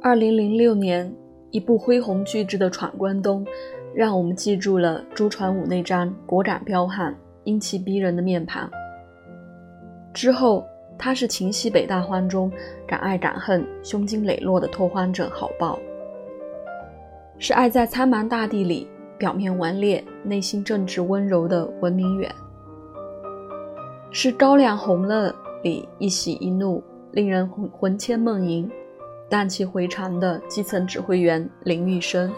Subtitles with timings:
[0.00, 1.12] 二零零六年，
[1.50, 3.44] 一部恢宏巨制的《闯关东》，
[3.92, 7.12] 让我们记住了朱传武那张果敢彪悍、
[7.42, 8.70] 英气逼人的面庞。
[10.14, 10.64] 之后，
[10.96, 12.50] 他是秦西北大荒中
[12.86, 15.76] 敢爱敢恨、胸襟磊落的拓荒者郝豹，
[17.40, 18.86] 是爱在苍茫大地里
[19.18, 22.32] 表面顽劣、内心正直温柔的文明远，
[24.12, 26.80] 是高粱红了里一喜一怒、
[27.10, 28.70] 令人魂魂牵梦萦、
[29.28, 32.32] 荡气回肠的基层指挥员林玉生，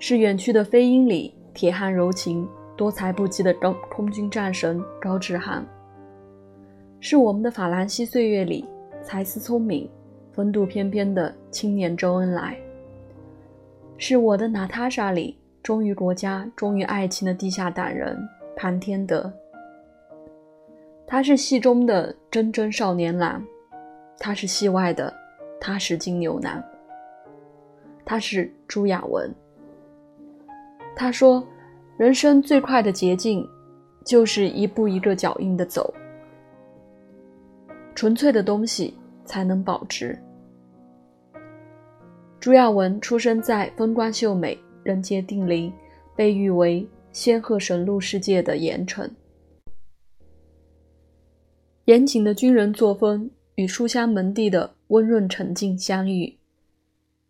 [0.00, 5.64] 是远去的飞鹰里铁汉柔情、多才不羁的高空军战神高志航。
[6.98, 8.64] 是我们的法兰西岁月里
[9.00, 9.88] 才思聪明、
[10.32, 12.56] 风度翩翩的青年周恩来；
[13.96, 18.18] 是我的娜塔莎里忠于国家、忠于爱情的地下党人
[18.56, 19.32] 潘天德。
[21.06, 23.40] 他是戏中的铮铮少年郎，
[24.18, 25.14] 他是戏外的
[25.60, 26.62] 踏实金牛男。
[28.04, 29.32] 他是朱亚文。
[30.96, 31.46] 他说
[31.96, 33.46] ：“人生最快的捷径，
[34.04, 35.92] 就是一步一个脚印的走。”
[37.94, 40.18] 纯粹的东西才能保值。
[42.40, 45.72] 朱亚文出生在风光秀美、人杰地灵、
[46.14, 49.10] 被誉为仙鹤神鹿世界的盐城。
[51.86, 56.36] 严谨的军人作风与书香门第的温润沉静相遇，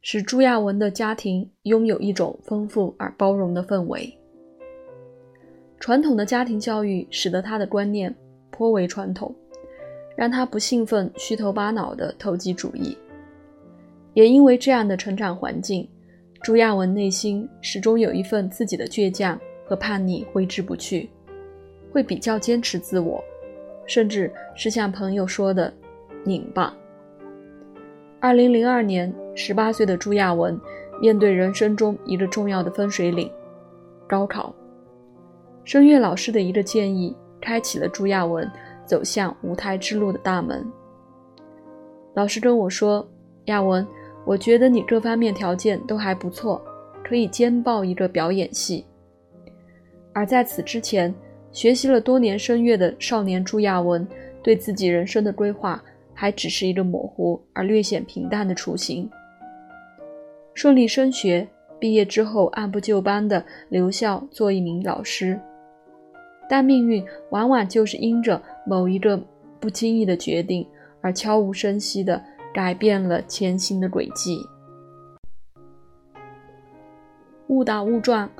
[0.00, 4.16] 使朱亚文的家庭拥有一种丰富而包容的氛围。
[5.80, 8.14] 传统的家庭教育使得他的观念
[8.50, 9.34] 颇为传统。
[10.16, 12.96] 让他不兴奋、虚头巴脑的投机主义，
[14.12, 15.88] 也因为这样的成长环境，
[16.40, 21.10] 朱亚文内心始终有一份自己的倔强和叛逆挥之不去，
[21.92, 23.20] 会比较坚持自我，
[23.86, 25.74] 甚至是像朋友说的
[26.24, 26.72] “拧巴”。
[28.24, 30.58] 二零零二年，十八岁的朱亚文
[30.98, 33.30] 面对人生中一个重要的分水岭——
[34.08, 34.54] 高考，
[35.62, 38.50] 声乐老师的一个建议，开启了朱亚文。
[38.86, 40.64] 走向舞台之路的大门。
[42.14, 43.06] 老师跟我说
[43.44, 43.86] ：“亚文，
[44.24, 46.62] 我觉得你各方面条件都还不错，
[47.02, 48.86] 可以兼报一个表演系。”
[50.14, 51.14] 而在此之前，
[51.52, 54.06] 学习了多年声乐的少年朱亚文，
[54.42, 55.82] 对自己人生的规划
[56.14, 59.10] 还只是一个模糊而略显平淡的雏形。
[60.54, 61.46] 顺利升学，
[61.80, 65.38] 毕业之后按部就班的留校做一名老师。
[66.48, 69.20] 但命运往往就是因着某一个
[69.58, 70.66] 不经意的决定，
[71.00, 74.38] 而悄无声息地改变了前行的轨迹。
[77.48, 78.30] 误打误撞，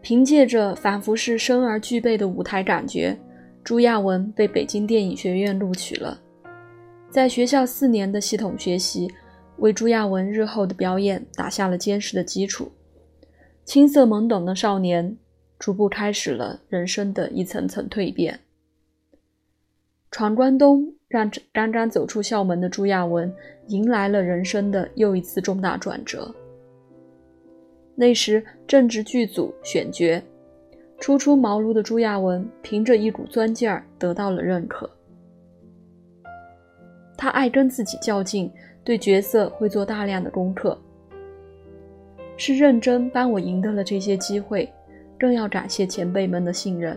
[0.00, 3.16] 凭借着仿佛是生而具备的舞台感觉，
[3.62, 6.18] 朱亚文被北京电影学院录取了。
[7.10, 9.10] 在学校四年的系统学习，
[9.56, 12.70] 为朱亚文日后的表演打下了坚实的基础。
[13.64, 15.16] 青涩懵懂的少年。
[15.58, 18.38] 逐步开始了人生的一层层蜕变。
[20.12, 23.34] 闯关东让刚刚走出校门的朱亚文
[23.66, 26.32] 迎来了人生的又一次重大转折。
[27.96, 30.22] 那时正值剧组选角，
[31.00, 34.88] 初出茅庐的朱亚文凭着一股钻劲儿得到了认可。
[37.18, 38.50] 他爱跟自己较劲，
[38.84, 40.78] 对角色会做大量的功课，
[42.36, 44.72] 是认真帮我赢得了这些机会。
[45.18, 46.96] 更要感谢前辈们的信任。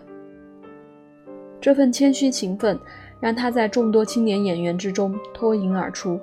[1.60, 2.78] 这份谦虚勤奋，
[3.20, 6.20] 让他在众多青年演员之中脱颖而出。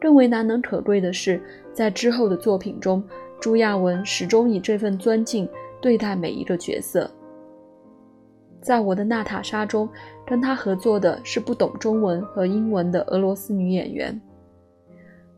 [0.00, 1.40] 更为难能可贵的是，
[1.72, 3.00] 在之后的作品中，
[3.38, 5.48] 朱亚文始终以这份尊敬
[5.80, 7.08] 对待每一个角色。
[8.60, 9.88] 在我的娜塔莎中，
[10.26, 14.20] 跟他合作的是不懂中文和英文的俄罗斯女演员，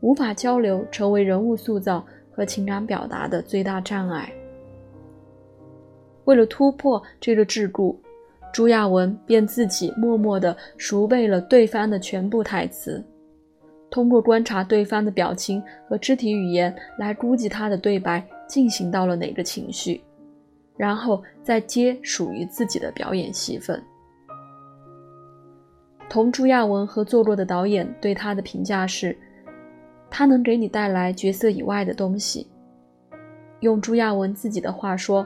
[0.01, 4.31] 无法交流，成为人物塑造和情感表达的最大障碍。
[6.25, 7.95] 为了突破这个桎梏，
[8.53, 13.03] 朱亚文便自己默默地熟背了对方的全部台词，
[13.89, 20.01] 通过观察对方的表情和肢体语言来估计他的对白进行到了哪个情绪，
[20.75, 23.83] 然后再接属于自己的表演戏份。
[26.09, 29.17] 同朱亚文合作过的导演对他的评价是：
[30.09, 32.47] 他能给你带来角色以外的东西。
[33.61, 35.25] 用朱亚文自己的话说。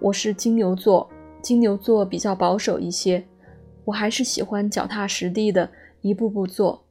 [0.00, 1.08] 我是金牛座，
[1.40, 3.24] 金牛座比较保守一些，
[3.84, 5.70] 我还是喜欢脚踏实地的
[6.02, 6.84] 一步步做，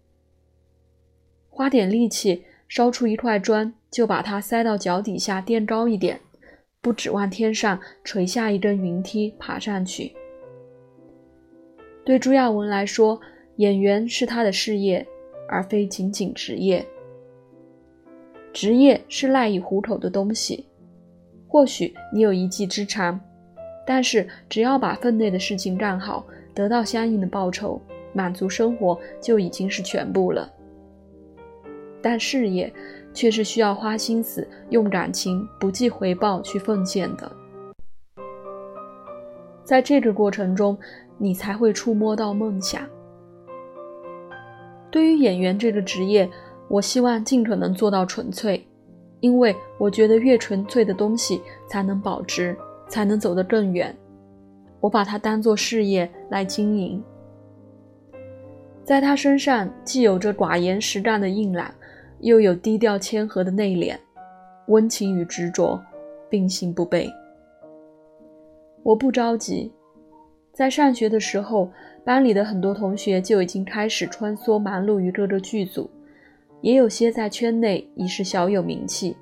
[1.50, 6.22] 花点力气烧出一块砖，就把它塞到脚底下垫高一点，
[6.84, 10.14] 不指望天上垂下一根云梯爬上去。
[12.04, 13.18] 对朱亚文来说，
[13.56, 15.08] 演员是他的事业，
[15.48, 16.86] 而非仅仅职业。
[18.52, 20.68] 职业是赖以糊口的东西。
[21.48, 23.18] 或许你有一技之长，
[23.88, 27.82] 但是只要把分内的事情干好，得到相应的报酬，
[28.12, 30.52] 满足生活就已经是全部了。
[32.02, 32.74] 但事业
[33.14, 37.32] 却是需要花心思、用感情、不计回报去奉献的。
[39.64, 40.78] 在这个过程中，
[41.18, 42.82] 你才会触摸到梦想。
[44.92, 46.30] 对于演员这个职业，
[46.68, 48.66] 我希望尽可能做到纯粹。
[49.22, 52.54] 因为我觉得越纯粹的东西才能保值，
[52.90, 53.96] 才能走得更远。
[54.82, 57.02] 我把它当做事业来经营，
[58.84, 61.74] 在他身上既有着寡言实干的硬朗，
[62.24, 63.98] 又有低调谦和的内敛，
[64.68, 65.78] 温情与执着
[66.30, 67.12] 并行不悖。
[68.82, 69.70] 我不着急，
[70.54, 71.70] 在上学的时候，
[72.06, 75.90] 班里的很多同学就已经开始穿梭忙碌于各个剧组。
[76.62, 79.18] 也有些在圈内已是小有名气，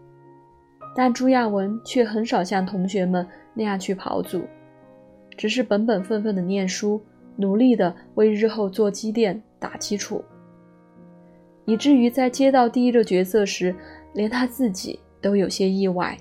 [0.95, 4.43] 但朱亚文却很少像同学们那样去跑组，
[5.35, 7.01] 只是本本分分的念书，
[7.35, 10.23] 努力的为日后做积淀打基础，
[11.65, 13.75] 以至于在接到第一个角色时，
[14.13, 16.17] 连他自己都有些意外，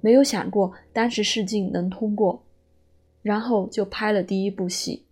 [0.00, 2.42] 没有想过当时试镜能通过，
[3.22, 5.04] 然后就拍了第一部戏。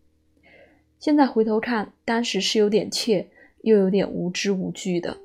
[0.99, 3.29] 现在回头看，当时是有点怯，
[3.63, 5.17] 又有点无知无惧的。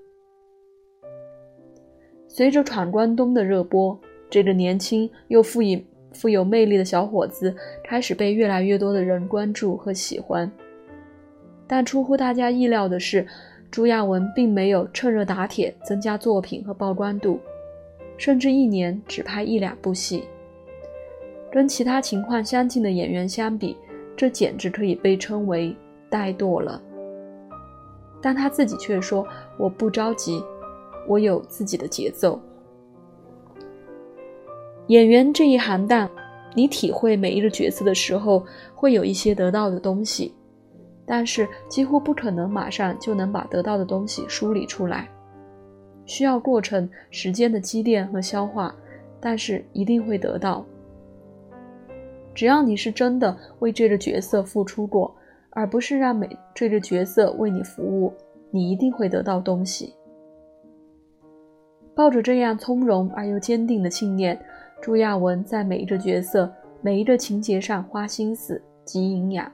[2.27, 4.00] 随着《闯关东》的热播，
[4.30, 10.51] 这个年轻又富以富有魅力的小伙子开始被越来越多的人关注和喜欢。
[11.68, 13.25] 但出乎大家意料的是，
[13.74, 17.40] 朱亚文并没有趁热打铁增加作品和曝光度，
[18.20, 20.25] 甚至一年只拍一两部戏。
[21.52, 23.75] 跟其他情况相近的演员相比，
[24.16, 25.75] 这简直可以被称为
[26.08, 26.80] 怠惰了。
[28.22, 29.25] 但他自己却说
[29.58, 30.40] ：“我不着急。”
[31.10, 32.40] 我有自己的节奏。
[34.86, 36.08] 演员这一行当，
[36.54, 38.46] 你体会每一个角色的时候，
[38.76, 40.31] 会有一些得到的东西，
[41.06, 45.10] 但是几乎不可能马上就能把得到的东西梳理出来，
[46.06, 48.74] 需要过程、时间的积淀和消化，
[49.20, 50.66] 但是一定会得到。
[52.34, 55.14] 只要你是真的为这个角色付出过，
[55.52, 58.12] 而不是让每这个角色为你服务，
[58.50, 59.94] 你一定会得到东西。
[61.96, 64.40] 抱着这样从容而又坚定的信念，
[64.82, 66.52] 朱亚文在每一个角色、
[66.82, 69.52] 每一个情节上花心思、积营养，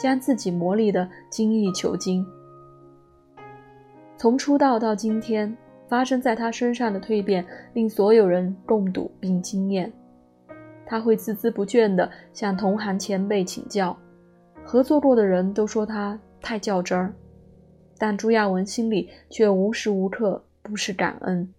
[0.00, 2.24] 将自己磨砺的精益求精。
[4.16, 5.54] 从出道到今天，
[5.88, 9.92] 发生在他身上的蜕变令所有人共睹并惊艳。
[10.86, 13.94] 他会孜孜不倦地向同行前辈请教，
[14.64, 17.14] 合作过的人都说他太较真儿，
[17.98, 21.52] 但朱亚文心里却无时无刻不是感恩。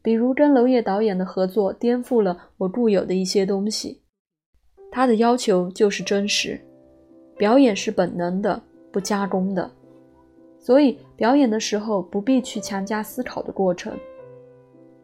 [0.00, 4.00] 比如跟娄烨导演的合作颠覆了我固有的一些东西。
[4.90, 6.58] 他的要求就是真实，
[7.38, 8.60] 表演是本能的，
[8.92, 9.70] 不加工的，
[10.58, 13.96] 所以表演的时候不必去强加思考的过程。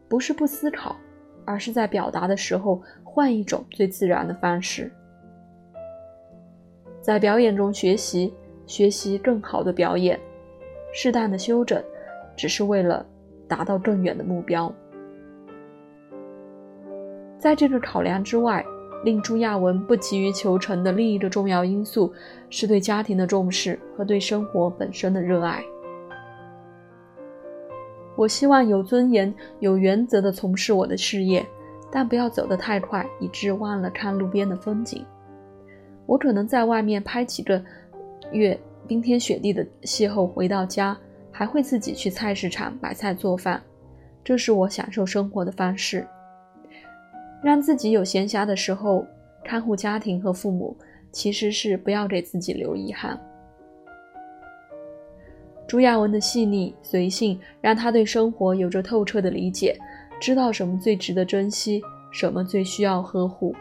[0.08, 0.96] 不是不思考，
[1.44, 4.90] 而是在表达的时候换一种最自然的方式，
[7.00, 8.34] 在表演中学习，
[8.66, 10.18] 学习更好的表演，
[10.92, 11.82] 适当的修整，
[12.36, 13.04] 只是为了
[13.48, 14.72] 达到更远的目标。
[17.38, 18.64] 在这个考量之外，
[19.04, 22.12] 令朱亚文不急于求成的另一个重要因素，
[22.48, 25.62] 是对家庭的重视和对生活本身的热爱。
[28.16, 31.44] 我希望有尊严、有原则地从事我的事业，
[31.92, 35.04] 但不要走得太快，以致忘了看路边的风景。
[36.06, 37.62] 我可能在外面拍几个
[38.32, 40.96] 月冰天雪地的邂逅，回到家
[41.30, 43.62] 还会自己去菜市场买菜做饭，
[44.22, 46.06] 这是我享受生活的方式。
[47.44, 49.06] 让自己有闲暇的时候
[49.44, 50.74] 看护家庭和父母，
[51.12, 53.20] 其实是不要给自己留遗憾。
[55.66, 59.78] 朱亚文的细腻随性，让他对生活有着透彻的理解，
[60.18, 63.54] 知道什么最值得珍惜，什么最需要呵护。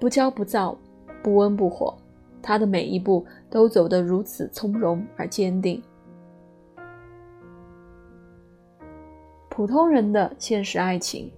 [0.00, 0.74] 不骄不躁，
[1.22, 1.94] 不温不火，
[2.40, 5.82] 他的每一步都走得如此从容而坚定。
[9.50, 11.30] 普通人的现实爱情。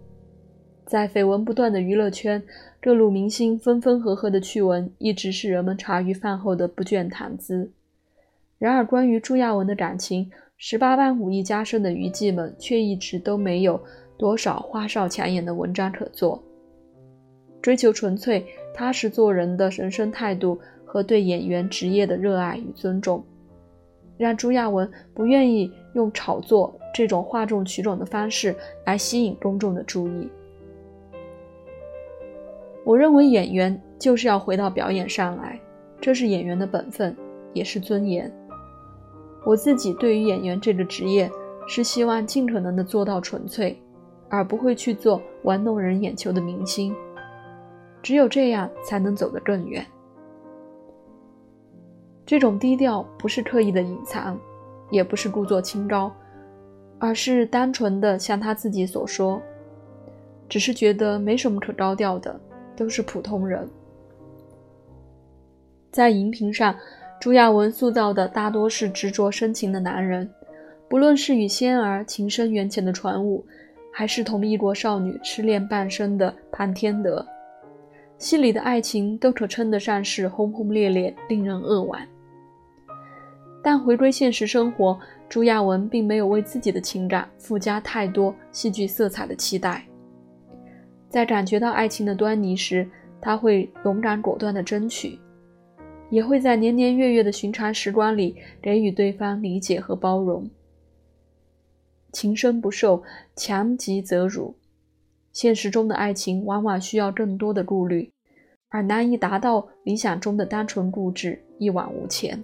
[0.86, 2.42] 在绯闻不断的娱乐圈，
[2.80, 7.70] 各路明星分分合合的趣闻一直是人们茶余饭后的不倦谈资。
[8.58, 13.82] 然而，关于朱亚文的感情，十八般武艺加深的娱记们却一直都没有
[14.18, 16.42] 多少花哨抢眼的文章可做。
[17.62, 23.24] 追求纯粹、踏实做人的人生态度和对演员职业的热爱与尊重，
[24.18, 30.28] 让朱亚文不愿意用炒作这种哗众取宠的方式来吸引公众的注意。
[32.84, 35.58] 我认为演员就是要回到表演上来，
[36.00, 37.16] 这是演员的本分，
[37.54, 38.30] 也是尊严。
[39.44, 41.30] 我自己对于演员这个职业，
[41.66, 43.80] 是希望尽可能的做到纯粹，
[44.28, 46.94] 而不会去做玩弄人眼球的明星。
[48.02, 49.84] 只有这样，才能走得更远。
[52.26, 54.38] 这种低调不是刻意的隐藏，
[54.90, 56.12] 也不是故作清高，
[56.98, 59.40] 而是单纯的像他自己所说，
[60.50, 62.38] 只是觉得没什么可高调的。
[62.76, 63.68] 都是普通人，
[65.90, 66.74] 在荧屏上，
[67.20, 70.28] 朱亚文塑造的大多是执着深情的男人，
[70.88, 73.44] 不论是与仙儿情深缘浅的传武，
[73.92, 77.24] 还是同一国少女痴恋半生的潘天德，
[78.18, 82.06] 戏里的爱情都可称得上是轰轰烈烈，令人扼腕。
[83.62, 89.82] 但回归现实生活，朱亚文并没有为自己的情感附加太多戏剧色彩的期待。
[91.14, 92.84] 在感觉到爱情的端倪时，
[93.20, 95.16] 他会勇敢果断地争取，
[96.10, 100.50] 也会在年年月月的寻常时光里给予对方理解和包容。
[102.10, 103.00] 情深不寿，
[103.36, 104.56] 强极则辱。
[105.32, 108.10] 现实中的爱情往往需要更多的顾虑，
[108.68, 112.42] 而难以达到理想中的单纯固执，一往无前。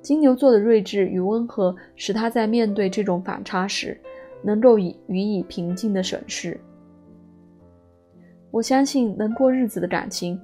[0.00, 4.00] 金牛座的睿智与温和，使他在面对这种反差时，
[4.42, 6.58] 能够以予以平静的审视。
[8.50, 10.40] 我相信能过日子的感情，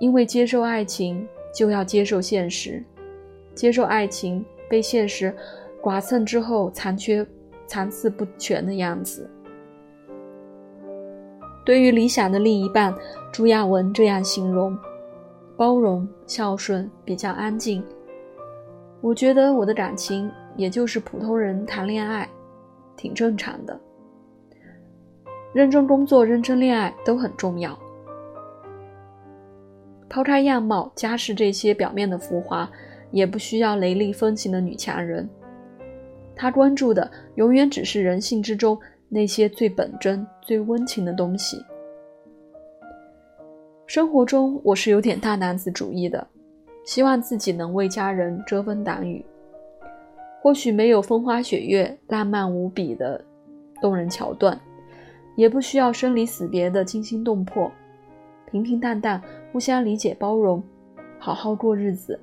[0.00, 2.82] 因为接受爱情就要接受现实，
[3.54, 5.34] 接受爱情被现实
[5.82, 7.26] 剐蹭之后残缺、
[7.66, 9.28] 残次不全的样子。
[11.64, 12.94] 对于理想的另一半，
[13.30, 14.74] 朱亚文这样形容：
[15.54, 17.84] 包容、孝顺、比较安静。
[19.02, 22.26] 我觉得我的感情也就是普通人谈恋爱，
[22.96, 23.78] 挺正常的。
[25.52, 27.78] 认真工作、认真恋爱都很重要。
[30.08, 32.70] 抛开样貌、家世这些表面的浮华，
[33.10, 35.28] 也不需要雷厉风行的女强人。
[36.34, 38.78] 他关注的永远只是人性之中
[39.08, 41.62] 那些最本真、最温情的东西。
[43.86, 46.26] 生活中，我是有点大男子主义的，
[46.84, 49.24] 希望自己能为家人遮风挡雨。
[50.40, 53.22] 或许没有风花雪月、浪漫无比的
[53.80, 54.58] 动人桥段。
[55.38, 57.70] 也不需要生离死别的惊心动魄，
[58.50, 60.60] 平平淡淡，互相理解包容，
[61.16, 62.18] 好好过日子，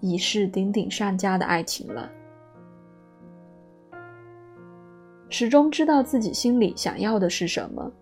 [0.00, 2.10] 已是顶顶上佳的爱情了。
[5.28, 7.92] 始终知道自己心里想要的是什么，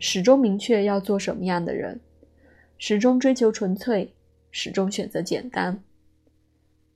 [0.00, 2.00] 始终明确要做什么样的人，
[2.78, 4.10] 始终追求纯粹，
[4.50, 5.80] 始终选择简单。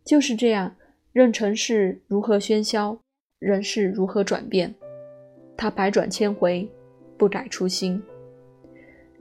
[0.05, 0.75] 就是这样，
[1.13, 2.99] 任尘世如何喧嚣，
[3.39, 4.75] 人世如何转变，
[5.57, 6.69] 他百转千回。
[7.21, 8.03] 不改初心，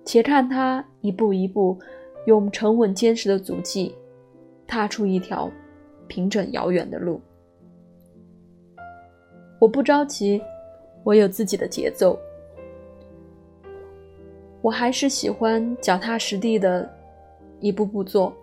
[0.05, 1.77] 且看他一步一步，
[2.27, 3.93] 用沉稳坚实的足迹，
[4.65, 5.51] 踏出一条
[6.07, 7.19] 平整遥远的路。
[9.59, 10.41] 我不着急，
[11.03, 12.17] 我有自己的节奏。
[14.61, 16.89] 我还是喜欢脚踏实地的，
[17.59, 18.33] 一步步做，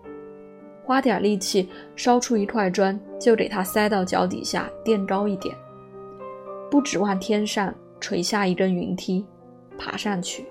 [0.85, 5.55] 花点力气烧出一块砖，就给它塞到脚底下垫高一点，
[6.69, 9.25] 不指望天上垂下一根云梯。
[9.77, 10.45] 爬上去。